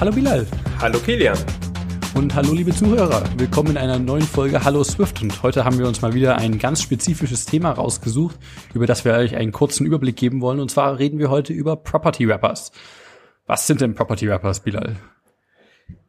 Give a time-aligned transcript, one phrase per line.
[0.00, 0.46] Hallo Bilal.
[0.80, 1.36] Hallo Kilian.
[2.14, 3.22] Und hallo liebe Zuhörer.
[3.36, 5.20] Willkommen in einer neuen Folge Hallo Swift.
[5.20, 8.38] Und heute haben wir uns mal wieder ein ganz spezifisches Thema rausgesucht,
[8.72, 10.58] über das wir euch einen kurzen Überblick geben wollen.
[10.58, 12.72] Und zwar reden wir heute über Property Rappers.
[13.44, 14.96] Was sind denn Property Rappers, Bilal?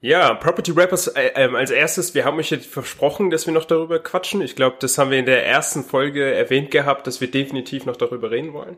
[0.03, 3.65] Ja, Property Rappers äh, äh, als erstes, wir haben euch jetzt versprochen, dass wir noch
[3.65, 4.41] darüber quatschen.
[4.41, 7.95] Ich glaube, das haben wir in der ersten Folge erwähnt gehabt, dass wir definitiv noch
[7.95, 8.77] darüber reden wollen.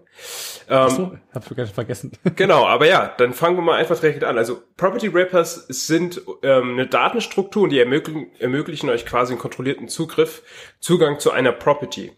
[0.67, 2.11] Ähm, Achso, hab ich vergessen.
[2.35, 4.37] genau, aber ja, dann fangen wir mal einfach direkt an.
[4.37, 10.43] Also Property Rappers sind ähm, eine Datenstruktur, die ermöglichen, ermöglichen euch quasi einen kontrollierten Zugriff,
[10.81, 12.11] Zugang zu einer Property.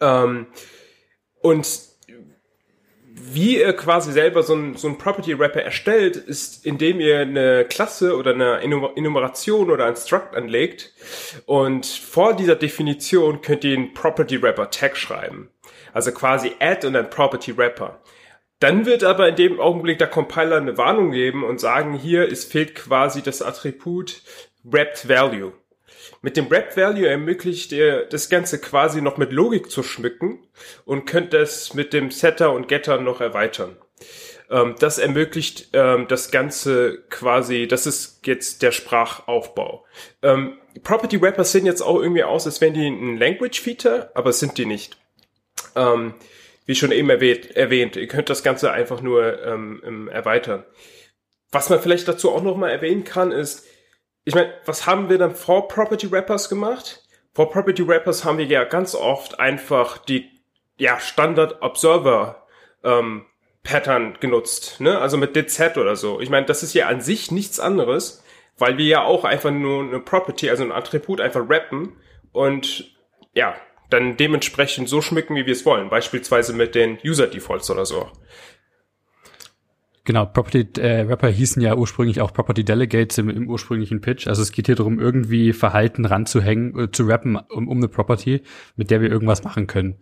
[0.00, 0.46] Ähm,
[1.42, 1.85] und
[3.18, 7.64] wie ihr quasi selber so ein, so ein Property Wrapper erstellt, ist, indem ihr eine
[7.64, 10.92] Klasse oder eine Enumeration oder ein Struct anlegt
[11.46, 15.48] und vor dieser Definition könnt ihr einen Property Wrapper Tag schreiben.
[15.94, 18.00] Also quasi add und ein Property Wrapper.
[18.60, 22.44] Dann wird aber in dem Augenblick der Compiler eine Warnung geben und sagen, hier, es
[22.44, 24.22] fehlt quasi das Attribut
[24.62, 25.52] Wrapped Value.
[26.26, 30.44] Mit dem Wrap Value ermöglicht ihr das Ganze quasi noch mit Logik zu schmücken
[30.84, 33.76] und könnt es mit dem Setter und Getter noch erweitern.
[34.50, 39.86] Ähm, das ermöglicht ähm, das Ganze quasi, das ist jetzt der Sprachaufbau.
[40.20, 44.32] Ähm, Property Wrappers sehen jetzt auch irgendwie aus, als wären die ein Language Feature, aber
[44.32, 44.98] sind die nicht.
[45.76, 46.14] Ähm,
[46.64, 50.64] wie schon eben erwähnt, erwähnt, ihr könnt das Ganze einfach nur ähm, erweitern.
[51.52, 53.64] Was man vielleicht dazu auch noch mal erwähnen kann, ist,
[54.26, 57.02] ich meine, was haben wir dann vor Property Wrappers gemacht?
[57.32, 60.28] Vor Property Wrappers haben wir ja ganz oft einfach die
[60.78, 62.44] ja, Standard Observer
[62.82, 63.24] ähm,
[63.62, 64.98] Pattern genutzt, ne?
[64.98, 66.20] Also mit DZ oder so.
[66.20, 68.24] Ich meine, das ist ja an sich nichts anderes,
[68.58, 71.96] weil wir ja auch einfach nur eine Property, also ein Attribut einfach wrappen
[72.32, 72.96] und
[73.32, 73.54] ja,
[73.90, 75.88] dann dementsprechend so schmücken, wie wir es wollen.
[75.88, 78.10] Beispielsweise mit den User Defaults oder so.
[80.06, 84.28] Genau, Property äh, Rapper hießen ja ursprünglich auch Property Delegates im, im ursprünglichen Pitch.
[84.28, 88.42] Also es geht hier darum, irgendwie Verhalten ranzuhängen, äh, zu rappen um, um eine Property,
[88.76, 89.96] mit der wir irgendwas machen können.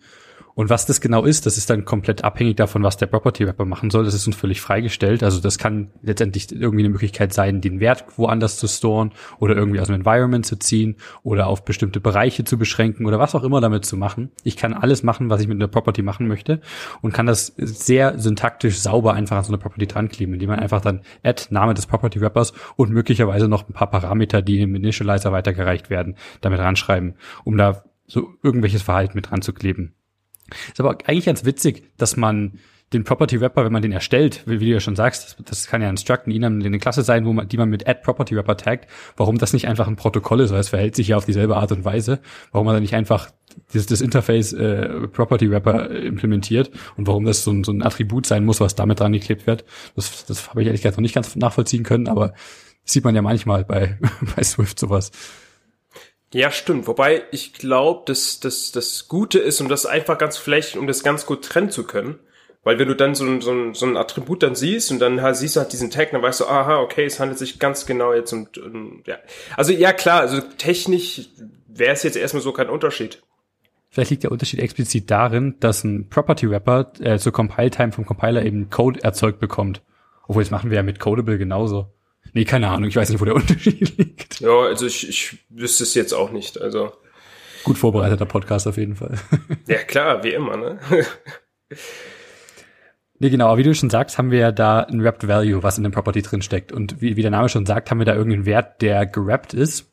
[0.54, 3.65] Und was das genau ist, das ist dann komplett abhängig davon, was der Property Wrapper
[3.65, 4.04] machen soll.
[4.04, 5.22] Das ist uns völlig freigestellt.
[5.22, 9.81] Also das kann letztendlich irgendwie eine Möglichkeit sein, den Wert woanders zu storen oder irgendwie
[9.81, 13.60] aus dem Environment zu ziehen oder auf bestimmte Bereiche zu beschränken oder was auch immer
[13.60, 14.31] damit zu machen.
[14.44, 16.60] Ich kann alles machen, was ich mit einer Property machen möchte
[17.03, 20.60] und kann das sehr syntaktisch sauber einfach an so eine Property dran kleben, indem man
[20.60, 24.75] einfach dann Add, Name des Property Wrappers und möglicherweise noch ein paar Parameter, die im
[24.76, 29.94] Initializer weitergereicht werden, damit ranschreiben, um da so irgendwelches Verhalten mit dran zu kleben.
[30.69, 32.59] Ist aber eigentlich ganz witzig, dass man
[32.93, 35.66] den Property Wrapper, wenn man den erstellt, wie, wie du ja schon sagst, das, das
[35.66, 38.00] kann ja ein Struct, ein Enum, eine Klasse sein, wo man, die man mit Add
[38.03, 41.16] Property Wrapper taggt, warum das nicht einfach ein Protokoll ist, weil es verhält sich ja
[41.16, 42.21] auf dieselbe Art und Weise,
[42.53, 43.31] warum man da nicht einfach
[43.72, 48.27] das, das Interface äh, Property Wrapper implementiert und warum das so ein, so ein Attribut
[48.27, 49.65] sein muss, was damit dran geklebt wird,
[49.97, 52.34] das, das habe ich ehrlich gesagt noch nicht ganz nachvollziehen können, aber
[52.84, 53.99] sieht man ja manchmal bei,
[54.37, 55.10] bei Swift sowas.
[56.34, 56.89] Ja, stimmt.
[56.89, 61.05] Wobei ich glaube, dass dass das Gute ist, um das einfach ganz vielleicht, um das
[61.05, 62.19] ganz gut trennen zu können.
[62.65, 65.22] Weil wenn du dann so ein, so ein, so ein Attribut dann siehst und dann
[65.22, 67.87] halt siehst du halt diesen Tag, dann weißt du, aha, okay, es handelt sich ganz
[67.87, 69.17] genau jetzt um, um ja.
[69.56, 71.28] Also ja, klar, also technisch
[71.69, 73.22] wäre es jetzt erstmal so kein Unterschied.
[73.91, 78.06] Vielleicht liegt der Unterschied explizit darin, dass ein Property Wrapper äh, zur Compile Time vom
[78.06, 79.83] Compiler eben Code erzeugt bekommt.
[80.27, 81.95] Obwohl, das machen wir ja mit Codable genauso.
[82.33, 84.41] Nee, keine Ahnung, ich weiß nicht, wo der Unterschied liegt.
[84.41, 86.61] Ja, also ich, ich wüsste es jetzt auch nicht.
[86.61, 86.93] Also
[87.65, 89.17] gut vorbereiteter Podcast auf jeden Fall.
[89.67, 90.79] Ja, klar, wie immer, ne?
[93.21, 95.79] Nee, genau, aber wie du schon sagst, haben wir ja da ein Wrapped Value, was
[95.79, 96.73] in dem Property drin steckt.
[96.73, 99.87] Und wie, wie der Name schon sagt, haben wir da irgendeinen Wert, der gerappt ist,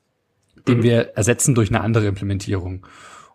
[0.68, 0.84] den mhm.
[0.84, 2.86] wir ersetzen durch eine andere Implementierung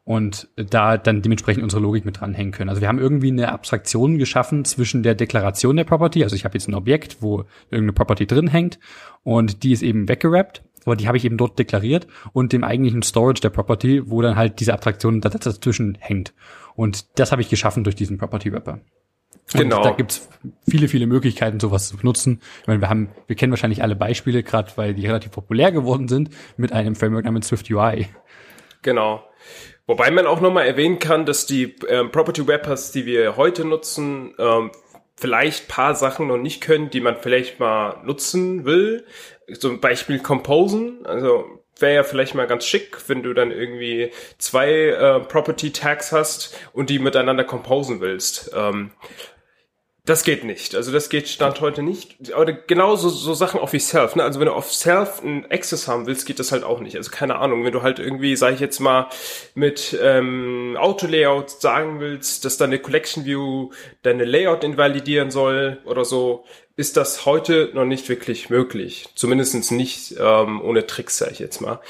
[0.06, 2.70] und da dann dementsprechend unsere Logik mit dranhängen können.
[2.70, 6.54] Also wir haben irgendwie eine Abstraktion geschaffen zwischen der Deklaration der Property, also ich habe
[6.54, 8.78] jetzt ein Objekt, wo irgendeine Property drin hängt
[9.24, 13.02] und die ist eben weggerappt, aber die habe ich eben dort deklariert und dem eigentlichen
[13.02, 16.32] Storage der Property, wo dann halt diese Abstraktion dazwischen hängt.
[16.76, 18.78] Und das habe ich geschaffen durch diesen Property Wrapper.
[19.54, 19.82] Und genau.
[19.82, 20.28] Da gibt's
[20.68, 22.40] viele, viele Möglichkeiten, sowas zu benutzen.
[22.62, 26.06] Ich meine, wir haben, wir kennen wahrscheinlich alle Beispiele, gerade weil die relativ populär geworden
[26.06, 28.06] sind, mit einem Framework namens Swift UI.
[28.82, 29.24] Genau.
[29.86, 34.34] Wobei man auch nochmal erwähnen kann, dass die ähm, Property Wrappers, die wir heute nutzen,
[34.38, 34.70] ähm,
[35.16, 39.06] vielleicht paar Sachen noch nicht können, die man vielleicht mal nutzen will.
[39.58, 41.06] Zum Beispiel Composen.
[41.06, 41.44] Also
[41.78, 46.58] wäre ja vielleicht mal ganz schick, wenn du dann irgendwie zwei äh, Property Tags hast
[46.72, 48.50] und die miteinander composen willst.
[48.54, 48.92] Ähm,
[50.06, 50.76] Das geht nicht.
[50.76, 52.32] Also das geht Stand heute nicht.
[52.32, 54.14] Aber genauso so Sachen auch wie Self.
[54.14, 54.22] Ne?
[54.22, 56.96] Also wenn du auf Self ein Access haben willst, geht das halt auch nicht.
[56.96, 59.08] Also keine Ahnung, wenn du halt irgendwie, sage ich jetzt mal,
[59.56, 63.70] mit ähm, Auto-Layout sagen willst, dass deine Collection View
[64.02, 66.44] deine Layout invalidieren soll oder so,
[66.76, 69.08] ist das heute noch nicht wirklich möglich.
[69.16, 71.80] Zumindestens nicht ähm, ohne Tricks, sage ich jetzt mal.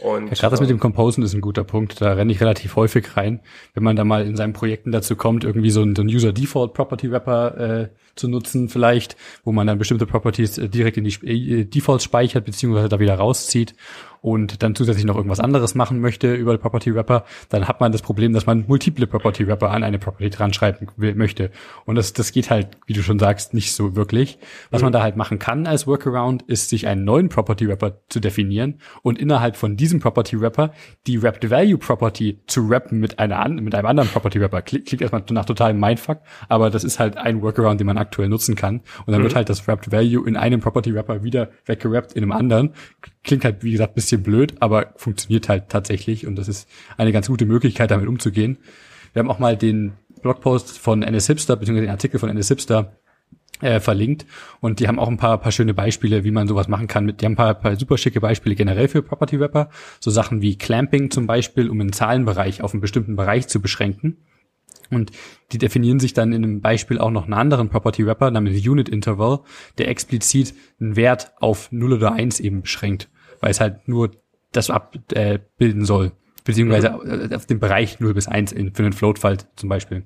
[0.00, 2.00] Und, ja, gerade das mit dem Composen ist ein guter Punkt.
[2.00, 3.40] Da renne ich relativ häufig rein,
[3.74, 6.32] wenn man da mal in seinen Projekten dazu kommt, irgendwie so einen, so einen User
[6.32, 11.04] Default Property Wrapper äh, zu nutzen, vielleicht, wo man dann bestimmte Properties äh, direkt in
[11.04, 13.74] die äh, Defaults speichert beziehungsweise da wieder rauszieht
[14.20, 18.02] und dann zusätzlich noch irgendwas anderes machen möchte über Property Wrapper, dann hat man das
[18.02, 21.50] Problem, dass man multiple Property Wrapper an eine Property dran schreiben möchte.
[21.84, 24.38] Und das, das geht halt, wie du schon sagst, nicht so wirklich.
[24.70, 24.86] Was mhm.
[24.86, 28.80] man da halt machen kann als Workaround, ist sich einen neuen Property Wrapper zu definieren
[29.02, 30.72] und innerhalb von diesem Property Wrapper
[31.06, 34.62] die Wrapped Value Property zu wrappen mit einer mit einem anderen Property Wrapper.
[34.62, 38.54] Klingt erstmal nach totalem Mindfuck, aber das ist halt ein Workaround, den man aktuell nutzen
[38.54, 38.80] kann.
[39.06, 39.24] Und dann mhm.
[39.24, 42.74] wird halt das Wrapped Value in einem Property Wrapper wieder weggerappt in einem anderen.
[43.28, 46.66] Klingt halt, wie gesagt, bisschen blöd, aber funktioniert halt tatsächlich und das ist
[46.96, 48.56] eine ganz gute Möglichkeit, damit umzugehen.
[49.12, 49.92] Wir haben auch mal den
[50.22, 52.96] Blogpost von NS Hipster, beziehungsweise den Artikel von NS Hipster
[53.60, 54.24] äh, verlinkt
[54.60, 57.04] und die haben auch ein paar, paar schöne Beispiele, wie man sowas machen kann.
[57.04, 59.68] Mit, die haben ein paar, paar super schicke Beispiele generell für Property Wrapper,
[60.00, 64.16] so Sachen wie Clamping zum Beispiel, um einen Zahlenbereich auf einen bestimmten Bereich zu beschränken.
[64.90, 65.12] Und
[65.52, 68.88] die definieren sich dann in einem Beispiel auch noch einen anderen Property Wrapper namens Unit
[68.88, 69.40] Interval,
[69.76, 74.10] der explizit einen Wert auf 0 oder 1 eben beschränkt, weil es halt nur
[74.52, 76.12] das abbilden soll,
[76.44, 77.32] beziehungsweise mhm.
[77.32, 80.04] auf dem Bereich 0 bis 1 in, für einen Float-Fall zum Beispiel.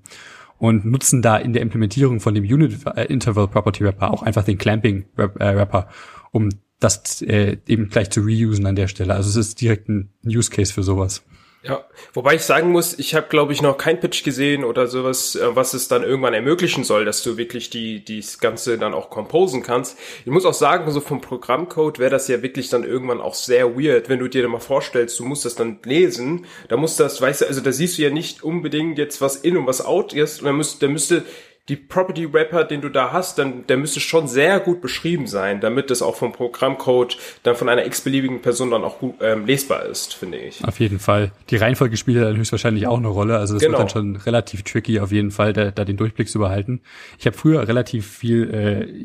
[0.58, 4.58] Und nutzen da in der Implementierung von dem Unit Interval Property Wrapper auch einfach den
[4.58, 5.88] Clamping Wrapper,
[6.30, 9.14] um das äh, eben gleich zu reusen an der Stelle.
[9.14, 11.24] Also es ist direkt ein Use Case für sowas.
[11.64, 15.36] Ja, wobei ich sagen muss, ich habe glaube ich noch kein Pitch gesehen oder sowas,
[15.36, 19.10] äh, was es dann irgendwann ermöglichen soll, dass du wirklich die das Ganze dann auch
[19.10, 19.96] composen kannst.
[20.24, 23.76] Ich muss auch sagen, so vom Programmcode wäre das ja wirklich dann irgendwann auch sehr
[23.76, 27.42] weird, wenn du dir mal vorstellst, du musst das dann lesen, da muss das, weißt
[27.42, 30.40] du, also da siehst du ja nicht unbedingt jetzt was in und was out ist,
[30.40, 31.24] und dann müsste, da müsste
[31.68, 35.60] die Property Wrapper, den du da hast, dann der müsste schon sehr gut beschrieben sein,
[35.60, 39.84] damit das auch vom Programmcode dann von einer x-beliebigen Person dann auch gut ähm, lesbar
[39.86, 40.64] ist, finde ich.
[40.64, 41.30] Auf jeden Fall.
[41.50, 43.38] Die Reihenfolge spielt dann höchstwahrscheinlich auch eine Rolle.
[43.38, 43.78] Also das genau.
[43.78, 46.80] wird dann schon relativ tricky, auf jeden Fall, da, da den Durchblick zu behalten.
[47.20, 48.52] Ich habe früher relativ viel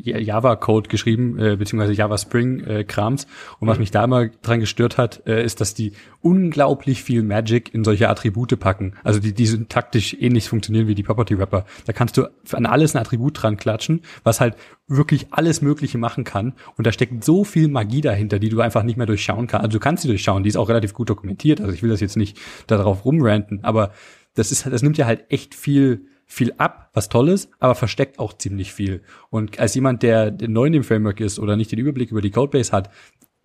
[0.04, 3.24] äh, Java-Code geschrieben, äh, beziehungsweise Java Spring-Krams.
[3.24, 3.26] Äh,
[3.60, 3.82] Und was mhm.
[3.82, 8.08] mich da immer dran gestört hat, äh, ist, dass die unglaublich viel Magic in solche
[8.08, 8.94] Attribute packen.
[9.04, 11.64] Also die, die sind taktisch ähnlich funktionieren wie die Property Wrapper.
[11.86, 14.56] Da kannst du an alles ein Attribut dran klatschen, was halt
[14.86, 16.54] wirklich alles Mögliche machen kann.
[16.76, 19.64] Und da steckt so viel Magie dahinter, die du einfach nicht mehr durchschauen kannst.
[19.64, 21.60] Also du kannst sie durchschauen, die ist auch relativ gut dokumentiert.
[21.60, 23.92] Also ich will das jetzt nicht darauf rumranten, aber
[24.34, 28.18] das ist, das nimmt ja halt echt viel, viel ab, was toll ist, aber versteckt
[28.18, 29.02] auch ziemlich viel.
[29.30, 32.30] Und als jemand, der neu in dem Framework ist oder nicht den Überblick über die
[32.30, 32.90] Codebase hat,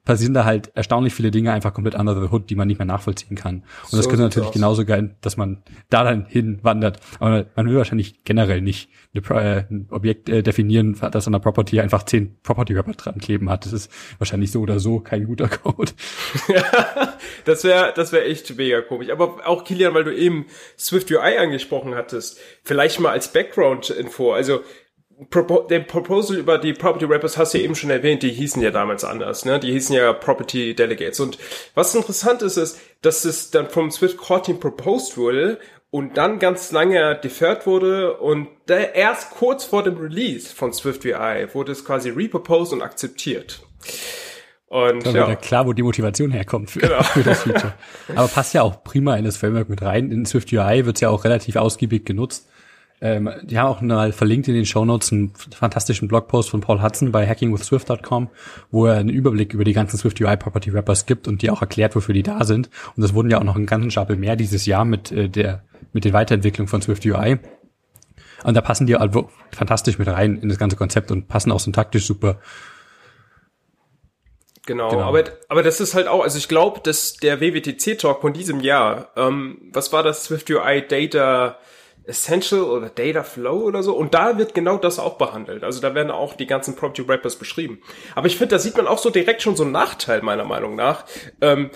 [0.05, 2.85] passieren da halt erstaunlich viele Dinge einfach komplett under the hood, die man nicht mehr
[2.85, 3.63] nachvollziehen kann.
[3.83, 4.53] Und so das könnte natürlich aus.
[4.53, 6.99] genauso geil, dass man da dann hinwandert.
[7.19, 11.39] Aber man will wahrscheinlich generell nicht eine, äh, ein Objekt äh, definieren, das an der
[11.39, 13.65] Property einfach zehn Property Wrapper dran kleben hat.
[13.65, 15.93] Das ist wahrscheinlich so oder so kein guter Code.
[17.45, 19.09] das wäre das wäre echt mega komisch.
[19.09, 20.47] Aber auch Kilian, weil du eben
[20.77, 24.33] Swift UI angesprochen hattest, vielleicht mal als Background-Info.
[24.33, 24.61] Also
[25.29, 28.61] Propo den Proposal über die Property Wrappers hast du ja eben schon erwähnt, die hießen
[28.61, 29.59] ja damals anders, ne?
[29.59, 31.19] Die hießen ja Property Delegates.
[31.19, 31.37] Und
[31.75, 35.59] was interessant ist, ist, dass es dann vom Swift Core Team proposed wurde
[35.91, 41.47] und dann ganz lange deferred wurde und erst kurz vor dem Release von Swift UI
[41.53, 43.61] wurde es quasi reproposed und akzeptiert.
[44.73, 45.35] Und Dann ja.
[45.35, 47.03] klar, wo die Motivation herkommt für, genau.
[47.03, 47.75] für das Feature.
[48.15, 50.11] Aber passt ja auch prima in das Framework mit rein.
[50.11, 52.49] In Swift UI wird es ja auch relativ ausgiebig genutzt.
[53.01, 56.81] Ähm, die haben auch mal verlinkt in den Show Notes einen fantastischen Blogpost von Paul
[56.81, 58.29] Hudson bei hackingwithswift.com,
[58.71, 61.61] wo er einen Überblick über die ganzen Swift UI Property Wrappers gibt und die auch
[61.61, 62.69] erklärt, wofür die da sind.
[62.95, 65.63] Und das wurden ja auch noch einen ganzen Stapel mehr dieses Jahr mit äh, der
[65.91, 67.39] mit den Weiterentwicklungen von Swift UI.
[68.43, 69.13] Und da passen die halt
[69.51, 72.39] fantastisch mit rein in das ganze Konzept und passen auch syntaktisch super.
[74.65, 78.21] Genau, genau, aber aber das ist halt auch, also ich glaube, dass der WWTC Talk
[78.21, 81.57] von diesem Jahr, ähm, was war das Swift UI Data
[82.05, 83.95] Essential oder Data Flow oder so.
[83.95, 85.63] Und da wird genau das auch behandelt.
[85.63, 87.79] Also da werden auch die ganzen Property Wrappers beschrieben.
[88.15, 90.75] Aber ich finde, da sieht man auch so direkt schon so einen Nachteil, meiner Meinung
[90.75, 91.05] nach.
[91.41, 91.69] Ähm,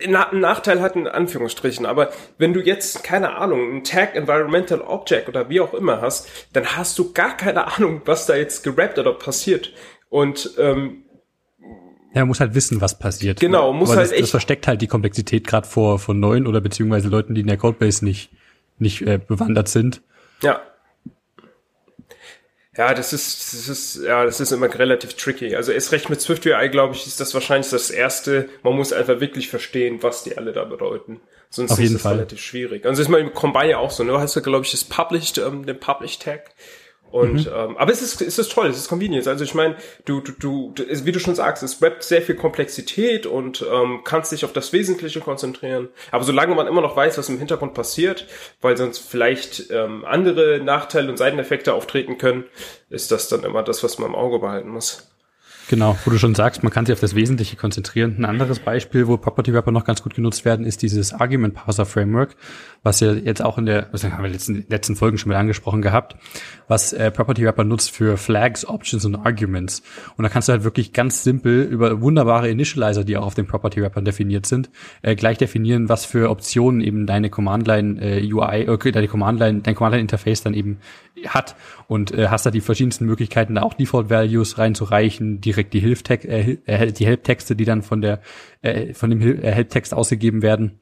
[0.00, 5.28] einen Nachteil hat in Anführungsstrichen, aber wenn du jetzt, keine Ahnung, ein Tag Environmental Object
[5.28, 8.98] oder wie auch immer hast, dann hast du gar keine Ahnung, was da jetzt gerappt
[8.98, 9.72] oder passiert.
[10.08, 11.04] Und ähm,
[12.14, 13.40] ja, man muss halt wissen, was passiert.
[13.40, 14.22] Genau, muss Aber halt das, echt.
[14.24, 17.58] Das versteckt halt die Komplexität gerade vor, vor neuen oder beziehungsweise Leuten, die in der
[17.58, 18.30] Codebase nicht
[18.80, 20.02] nicht äh, bewandert sind.
[20.42, 20.62] Ja.
[22.76, 25.56] Ja, das ist, das ist, ja, das ist immer relativ tricky.
[25.56, 28.48] Also erst recht mit Swift UI, glaube ich, ist das wahrscheinlich das erste.
[28.62, 31.20] Man muss einfach wirklich verstehen, was die alle da bedeuten.
[31.50, 32.14] Sonst Auf ist Fall.
[32.14, 32.86] relativ schwierig.
[32.86, 34.12] Also ist mal im Combine ja auch so, ne?
[34.12, 36.50] Du hast ja, glaube ich, das Published, ähm, den Published Tag.
[37.10, 37.52] Und Mhm.
[37.54, 39.26] ähm, aber es ist es ist toll, es ist Convenience.
[39.28, 40.32] Also ich meine, du, du,
[40.74, 40.74] du,
[41.04, 44.72] wie du schon sagst, es webbt sehr viel Komplexität und ähm, kannst dich auf das
[44.72, 45.88] Wesentliche konzentrieren.
[46.10, 48.26] Aber solange man immer noch weiß, was im Hintergrund passiert,
[48.60, 52.44] weil sonst vielleicht ähm, andere Nachteile und Seiteneffekte auftreten können,
[52.90, 55.08] ist das dann immer das, was man im Auge behalten muss.
[55.68, 58.16] Genau, wo du schon sagst, man kann sich auf das Wesentliche konzentrieren.
[58.18, 61.84] Ein anderes Beispiel, wo Property Wrapper noch ganz gut genutzt werden, ist dieses Argument Parser
[61.84, 62.36] Framework,
[62.82, 65.36] was ja jetzt auch in der, was haben wir in den letzten, Folgen schon mal
[65.36, 66.16] angesprochen gehabt,
[66.68, 69.82] was äh, Property Wrapper nutzt für Flags, Options und Arguments.
[70.16, 73.46] Und da kannst du halt wirklich ganz simpel über wunderbare Initializer, die auch auf den
[73.46, 74.70] Property Wrapper definiert sind,
[75.02, 79.38] äh, gleich definieren, was für Optionen eben deine Command Line äh, UI, okay, deine Command
[79.38, 80.78] Line, dein Command Line Interface dann eben
[81.26, 81.56] hat
[81.88, 86.26] und äh, hast da die verschiedensten Möglichkeiten, da auch Default Values reinzureichen, direkt die Hilftext,
[86.26, 88.22] äh, äh, die Helptexte, die dann von der
[88.62, 90.80] äh, von dem Hil- äh, Helptext ausgegeben werden.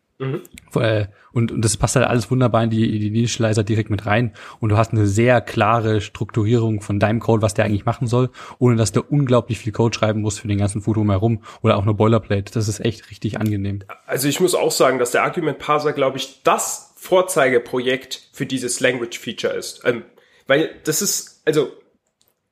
[0.75, 4.33] Äh, Und, und das passt halt alles wunderbar in die, die Initializer direkt mit rein.
[4.59, 8.31] Und du hast eine sehr klare Strukturierung von deinem Code, was der eigentlich machen soll,
[8.59, 11.85] ohne dass du unglaublich viel Code schreiben musst für den ganzen Food herum oder auch
[11.85, 12.51] nur Boilerplate.
[12.55, 13.81] Das ist echt richtig angenehm.
[14.07, 18.81] Also ich muss auch sagen, dass der Argument Parser, glaube ich, das Vorzeigeprojekt für dieses
[18.81, 19.83] Language Feature ist.
[19.85, 20.05] Ähm,
[20.47, 21.69] weil das ist, also,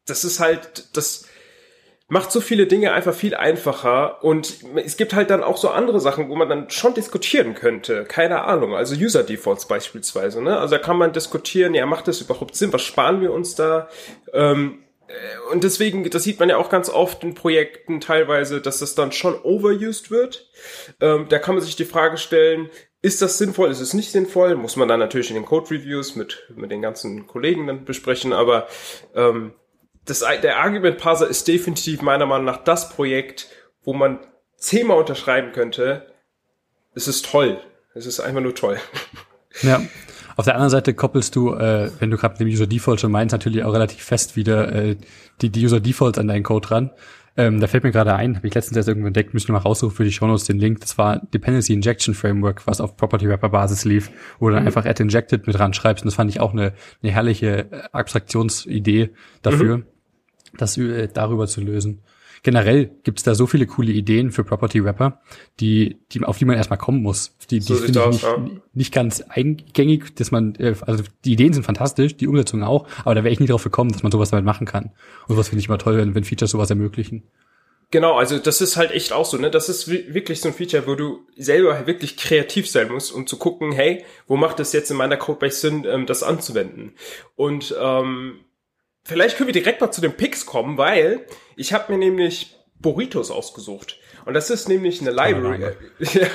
[0.04, 1.26] das ist halt, das
[2.09, 6.01] macht so viele Dinge einfach viel einfacher und es gibt halt dann auch so andere
[6.01, 8.05] Sachen, wo man dann schon diskutieren könnte.
[8.05, 10.59] Keine Ahnung, also User Defaults beispielsweise, ne?
[10.59, 12.73] Also da kann man diskutieren, ja, macht das überhaupt Sinn?
[12.73, 13.89] Was sparen wir uns da?
[14.35, 18.79] Ähm, äh, und deswegen, das sieht man ja auch ganz oft in Projekten teilweise, dass
[18.79, 20.51] das dann schon overused wird.
[21.01, 22.69] Ähm, da kann man sich die Frage stellen,
[23.01, 24.57] ist das sinnvoll, ist es nicht sinnvoll?
[24.57, 28.67] Muss man dann natürlich in den Code-Reviews mit, mit den ganzen Kollegen dann besprechen, aber
[29.15, 29.53] ähm,
[30.05, 33.49] das, der Argument Parser ist definitiv meiner Meinung nach das Projekt,
[33.83, 34.19] wo man
[34.57, 36.07] zehnmal unterschreiben könnte.
[36.95, 37.61] Es ist toll.
[37.95, 38.79] Es ist einfach nur toll.
[39.63, 39.81] Ja.
[40.37, 43.13] Auf der anderen Seite koppelst du, äh, wenn du gerade mit dem User Default schon
[43.13, 44.97] meinst, natürlich auch relativ fest wieder äh,
[45.41, 46.91] die, die User Defaults an deinen Code ran.
[47.37, 49.61] Ähm, da fällt mir gerade ein, habe ich letztens erst irgendwo entdeckt, müssen wir mal
[49.61, 50.81] raussuchen für die Shownotes den Link.
[50.81, 54.87] Das war Dependency Injection Framework, was auf Property Wrapper Basis lief, wo du dann einfach
[54.87, 56.05] add injected mit ran schreibst.
[56.05, 59.11] Und das fand ich auch eine, eine herrliche äh, Abstraktionsidee
[59.43, 59.83] dafür,
[60.59, 62.03] das äh, darüber zu lösen.
[62.43, 65.23] Generell gibt's da so viele coole Ideen für Property Wrapper,
[65.61, 67.35] die, die auf die man erstmal kommen muss.
[67.51, 68.47] Die, die So finde ich nicht, ja.
[68.75, 73.15] nicht ganz eingängig, dass man, äh, also die Ideen sind fantastisch, die Umsetzung auch, aber
[73.15, 74.93] da wäre ich nie drauf gekommen, dass man sowas damit machen kann.
[75.27, 77.23] Und sowas finde ich immer toll, wenn, wenn Features sowas ermöglichen.
[77.91, 79.51] Genau, also das ist halt echt auch so, ne?
[79.51, 83.27] Das ist wi- wirklich so ein Feature, wo du selber wirklich kreativ sein musst, um
[83.27, 86.93] zu gucken, hey, wo macht es jetzt in meiner Codebase Sinn, ähm, das anzuwenden?
[87.37, 88.41] Und ähm,
[89.05, 93.31] vielleicht können wir direkt mal zu den Picks kommen, weil ich habe mir nämlich Burritos
[93.31, 93.99] ausgesucht.
[94.27, 95.73] Und das ist nämlich eine Library.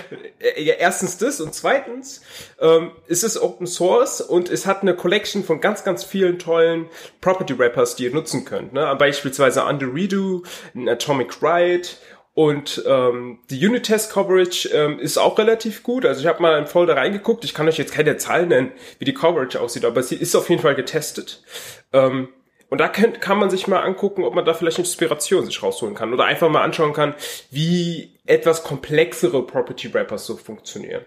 [0.58, 2.22] Ja, erstens das und zweitens
[2.60, 6.88] ähm, ist es Open Source und es hat eine Collection von ganz, ganz vielen tollen
[7.22, 8.74] Property Wrappers, die ihr nutzen könnt.
[8.74, 8.96] Ne?
[8.98, 10.44] Beispielsweise Under Redo,
[10.88, 11.88] Atomic Ride
[12.34, 16.06] und ähm, die Unit Test Coverage ähm, ist auch relativ gut.
[16.06, 17.44] Also ich habe mal in Folder reingeguckt.
[17.44, 20.50] Ich kann euch jetzt keine Zahlen nennen, wie die Coverage aussieht, aber sie ist auf
[20.50, 21.44] jeden Fall getestet.
[21.92, 22.30] Ähm,
[22.70, 25.96] und da könnt, kann man sich mal angucken, ob man da vielleicht Inspiration sich rausholen
[25.96, 27.16] kann oder einfach mal anschauen kann,
[27.50, 31.04] wie etwas komplexere Property Wrappers so funktionieren.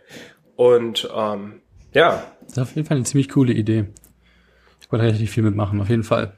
[0.56, 3.86] Und ähm, ja, Das ist auf jeden Fall eine ziemlich coole Idee.
[4.80, 6.36] Ich wollte relativ viel mitmachen, auf jeden Fall.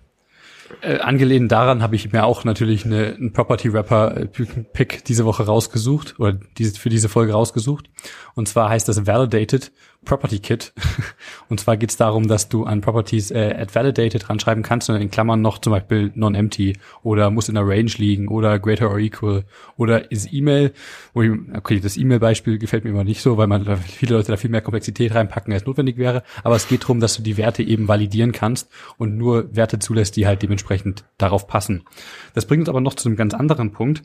[0.81, 5.25] Äh, angelehnt daran habe ich mir auch natürlich eine, einen Property Wrapper äh, Pick diese
[5.25, 7.91] Woche rausgesucht oder diese, für diese Folge rausgesucht.
[8.35, 9.73] Und zwar heißt das Validated
[10.05, 10.73] Property Kit.
[11.49, 14.97] Und zwar geht es darum, dass du an Properties äh, at validated ranschreiben kannst und
[14.97, 18.99] in Klammern noch zum Beispiel non-empty oder muss in der Range liegen oder greater or
[18.99, 19.45] equal
[19.77, 20.73] oder ist E-Mail.
[21.15, 24.63] Okay, das E-Mail-Beispiel gefällt mir immer nicht so, weil man viele Leute da viel mehr
[24.63, 26.23] Komplexität reinpacken, als notwendig wäre.
[26.43, 30.17] Aber es geht darum, dass du die Werte eben validieren kannst und nur Werte zulässt,
[30.17, 31.85] die halt dementsprechend darauf passen.
[32.35, 34.03] Das bringt uns aber noch zu einem ganz anderen Punkt.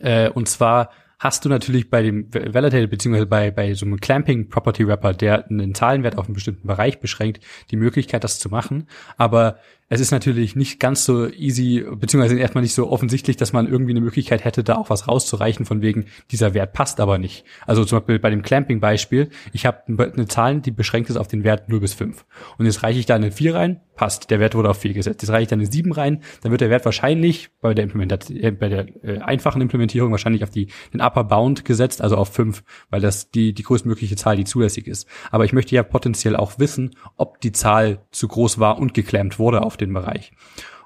[0.00, 0.90] Äh, und zwar
[1.22, 5.48] hast du natürlich bei dem Validated beziehungsweise bei, bei so einem Clamping Property Wrapper, der
[5.48, 8.88] einen Zahlenwert auf einen bestimmten Bereich beschränkt, die Möglichkeit, das zu machen.
[9.16, 9.58] Aber
[9.92, 13.92] es ist natürlich nicht ganz so easy, beziehungsweise erstmal nicht so offensichtlich, dass man irgendwie
[13.92, 17.44] eine Möglichkeit hätte, da auch was rauszureichen, von wegen, dieser Wert passt aber nicht.
[17.66, 21.44] Also zum Beispiel bei dem Clamping-Beispiel, ich habe eine Zahl, die beschränkt ist auf den
[21.44, 22.24] Wert 0 bis 5.
[22.56, 25.20] Und jetzt reiche ich da eine 4 rein, passt, der Wert wurde auf 4 gesetzt.
[25.20, 28.38] Jetzt reiche ich da eine 7 rein, dann wird der Wert wahrscheinlich bei der Implementation,
[28.38, 32.32] äh, bei der äh, einfachen Implementierung wahrscheinlich auf die, den Upper Bound gesetzt, also auf
[32.32, 35.06] 5, weil das die, die größtmögliche Zahl, die zulässig ist.
[35.30, 39.38] Aber ich möchte ja potenziell auch wissen, ob die Zahl zu groß war und geklemmt
[39.38, 40.32] wurde auf den Bereich.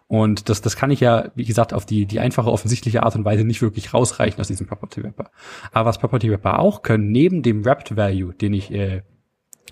[0.08, 3.24] Und das, das kann ich ja, wie gesagt, auf die, die einfache, offensichtliche Art und
[3.24, 5.30] Weise nicht wirklich rausreichen aus diesem Property Wrapper.
[5.72, 9.02] Aber was Property Wrapper auch können, neben dem Wrapped Value, den ich äh,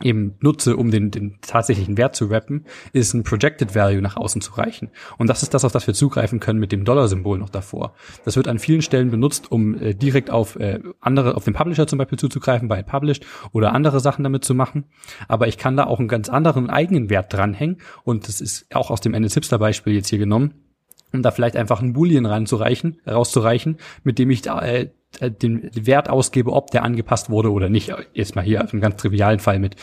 [0.03, 4.41] eben nutze, um den, den tatsächlichen Wert zu rappen, ist ein Projected Value nach außen
[4.41, 4.91] zu reichen.
[5.19, 7.95] Und das ist das, auf das wir zugreifen können mit dem Dollar-Symbol noch davor.
[8.25, 11.87] Das wird an vielen Stellen benutzt, um äh, direkt auf äh, andere, auf den Publisher
[11.87, 14.85] zum Beispiel zuzugreifen, bei Published oder andere Sachen damit zu machen.
[15.29, 17.79] Aber ich kann da auch einen ganz anderen eigenen Wert dranhängen.
[18.03, 20.55] Und das ist auch aus dem Ennis Hipster Beispiel jetzt hier genommen
[21.15, 24.91] um da vielleicht einfach einen Boolean reinzureichen, rauszureichen, mit dem ich da, äh,
[25.21, 27.93] den Wert ausgebe, ob der angepasst wurde oder nicht.
[28.13, 29.77] Jetzt mal hier auf einem ganz trivialen Fall mit,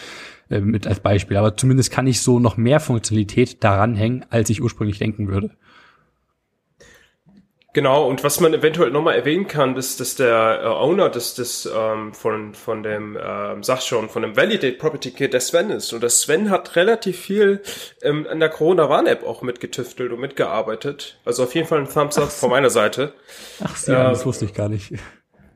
[0.50, 1.38] äh, mit als Beispiel.
[1.38, 5.52] Aber zumindest kann ich so noch mehr Funktionalität daran hängen, als ich ursprünglich denken würde.
[7.74, 11.70] Genau, und was man eventuell nochmal erwähnen kann, ist, dass der äh, Owner des, des
[11.74, 15.94] ähm, von, von dem, ähm, sag schon, von dem Validate Property Kit der Sven ist.
[15.94, 17.62] Und der Sven hat relativ viel
[18.02, 21.18] ähm, an der Corona Warn App auch mitgetüftelt und mitgearbeitet.
[21.24, 22.42] Also auf jeden Fall ein Thumbs up so.
[22.42, 23.14] von meiner Seite.
[23.64, 24.92] Ach so, ja, das wusste ich gar nicht.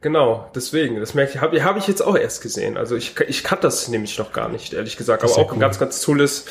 [0.05, 2.77] Genau, deswegen, das merke ich, habe hab ich jetzt auch erst gesehen.
[2.77, 5.23] Also ich, ich kann das nämlich noch gar nicht, ehrlich gesagt.
[5.23, 5.53] Aber auch cool.
[5.57, 6.45] ein ganz, ganz tolles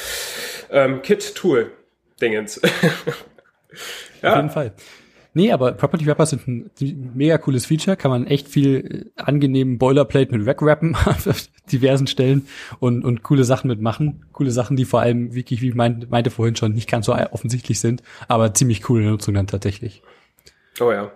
[0.73, 2.61] ähm, Kit-Tool-Dingens.
[4.23, 4.31] ja.
[4.31, 4.73] Auf jeden Fall.
[5.35, 9.79] Nee, aber Property Wrappers sind ein mega cooles Feature, kann man echt viel äh, angenehmen
[9.79, 12.49] Boilerplate mit Rack-Rappen auf diversen Stellen
[12.81, 14.27] und, und coole Sachen mitmachen.
[14.33, 17.15] Coole Sachen, die vor allem wirklich, wie ich meinte, meinte vorhin schon, nicht ganz so
[17.15, 20.03] offensichtlich sind, aber ziemlich coole Nutzung dann tatsächlich.
[20.81, 21.13] Oh ja.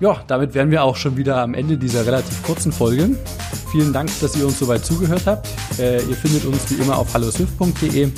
[0.00, 3.16] Ja, damit wären wir auch schon wieder am Ende dieser relativ kurzen Folge.
[3.70, 5.48] Vielen Dank, dass ihr uns soweit zugehört habt.
[5.78, 8.10] Äh, ihr findet uns wie immer auf halloswift.de.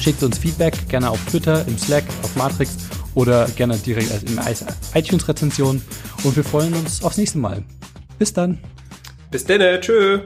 [0.00, 2.76] Schickt uns Feedback gerne auf Twitter, im Slack, auf Matrix
[3.14, 4.38] oder gerne direkt in
[4.94, 5.80] iTunes-Rezension.
[6.24, 7.62] Und wir freuen uns aufs nächste Mal.
[8.18, 8.58] Bis dann.
[9.30, 10.20] Bis dann, tschö.